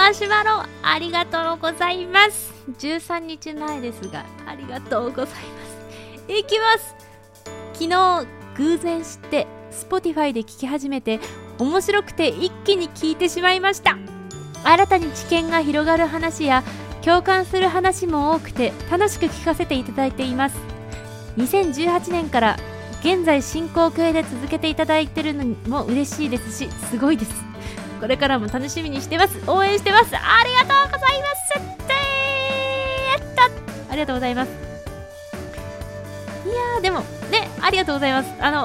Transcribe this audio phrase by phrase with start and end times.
[0.00, 2.54] マシュマロありがとうございます。
[2.78, 6.32] 13日前ですがありがとうございます。
[6.32, 6.94] いきます。
[7.74, 8.26] 昨日
[8.56, 11.20] 偶然知って Spotify で聞き始めて
[11.58, 13.98] 面白くて一気に聞いてしまいました。
[14.64, 16.64] 新たに知見が広がる話や
[17.02, 20.56] 共感する話も多くて楽しく聞かせていただいています。
[21.36, 22.56] 2018年から
[23.00, 27.49] 現在進行形で続けていただいてるのも嬉しいですしすごいです。
[28.00, 29.38] これからも楽しみにしてます。
[29.46, 30.16] 応援してます。
[30.16, 31.40] ありがとうございます。
[33.10, 33.44] やった
[33.92, 34.50] ありがとうございます。
[36.46, 37.00] いやーでも
[37.30, 38.30] ねありがとうございます。
[38.40, 38.64] あの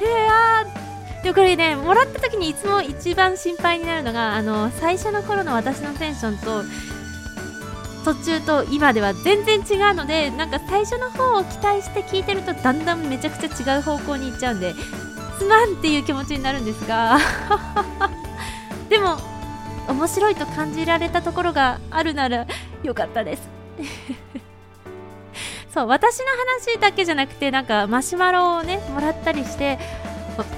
[0.00, 1.22] へえあー。
[1.24, 6.62] でもこれねもらった時にいつも一番心配になるのがあの最初の頃の私のテンションと
[8.04, 14.72] 途中と今では全然違うのでなんか最初の方を期待して聞いてるとだんだんめちゃくちゃ違う方向に行っちゃうんで
[15.38, 17.18] すまんっていう気持ちになるんですが。
[18.90, 19.16] でも
[19.88, 22.46] 面白いと感じられたところがあるなら
[22.82, 23.48] よかったです。
[25.72, 26.24] そう私の
[26.72, 29.78] 話だけじゃなくてなんかマシュマロをねもらったりして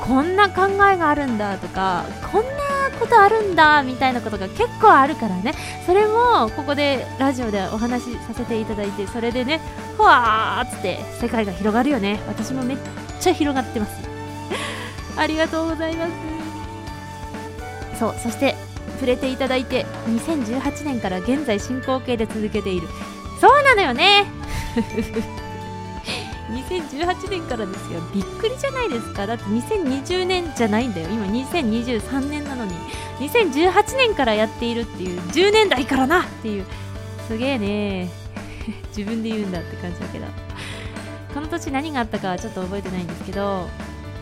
[0.00, 2.48] こんな考えがあるんだとかこんな
[2.98, 5.52] ことあるんだみたいなことが結構あるからね。
[5.84, 9.60] それもここでラジオでお話しさせていただいてそれでね
[9.98, 12.20] ふわーっつって世界が広がるよね。
[12.26, 12.76] 私もめっ
[13.20, 13.92] ちゃ広がってます。
[15.18, 16.43] ありがとうございます。
[17.98, 18.54] そうそして
[18.94, 22.88] 触れていただいて2018年から現在進行形で続けている。
[23.40, 24.24] そうなのよね。
[26.50, 28.00] 2018年からですよ。
[28.14, 29.26] びっくりじゃないですか。
[29.26, 31.08] だって2020年じゃないんだよ。
[31.08, 32.72] 今2023年なのに。
[33.20, 35.20] 2018年からやっているっていう。
[35.20, 36.66] 10年代からなっていう。
[37.26, 38.10] すげえね。
[38.96, 40.26] 自分で言うんだって感じだけど。
[41.34, 43.68] この年何があったかはちょっと覚えてないんですけど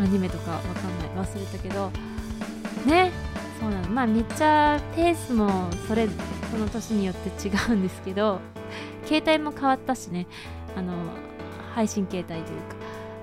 [0.01, 1.27] アニメとかわかんない。
[1.27, 1.91] 忘れたけど。
[2.87, 3.13] ね。
[3.63, 3.89] そうなの。
[3.91, 6.09] まあめっちゃペースもそれ
[6.51, 8.41] その年によって違うんですけど
[9.07, 10.27] 携帯も変わったしね。
[10.77, 10.93] あの
[11.75, 12.75] 配信形態というか。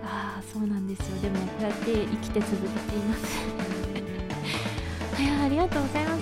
[0.06, 1.20] ああそうなんですよ。
[1.22, 2.64] でもこうやって生きて続けて
[2.96, 3.40] います。
[5.22, 6.22] いやありがとうございます。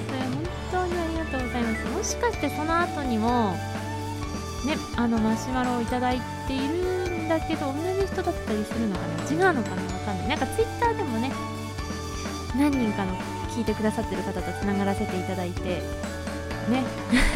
[0.72, 1.85] 本当にありがとうございます。
[1.97, 3.51] もしかしてその後にも
[4.66, 9.50] ねあのマシュマロをいただいているんだけど同じ人だったりするのかな？
[9.50, 9.83] 違うのかな？
[9.83, 10.27] わかんない。
[10.29, 11.31] なんかツイッターでもね
[12.57, 13.16] 何人かの
[13.57, 15.81] 聞いてくださってる方とつながらせていただいて
[16.69, 16.84] ね。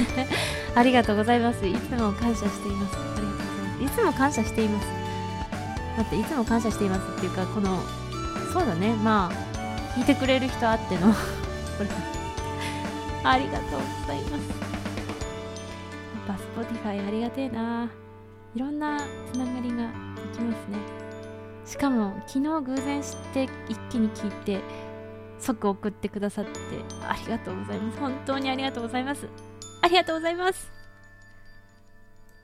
[0.76, 1.66] ありがとうございます。
[1.66, 2.96] いつも感謝しています。
[2.96, 3.84] ありがとうございます。
[3.84, 4.88] いつも感謝しています。
[5.98, 7.80] だっていつも感謝していますっていうかこの
[8.54, 8.94] そうだね。
[9.04, 11.08] まあ聞いてくれる人あっての。
[11.12, 11.90] これ
[13.24, 14.32] ありがとうございます。
[16.30, 17.90] やっぱ Spotify ありがてえな。
[18.56, 19.00] いろんな
[19.34, 20.78] つながりができますね。
[21.66, 24.60] しかも昨日偶然知って一気に聞いて
[25.42, 26.52] 即送ってくださって
[27.04, 28.00] ありがとうございます。
[28.00, 29.28] 本当にありがとうございます。
[29.82, 30.81] ありがとうございます。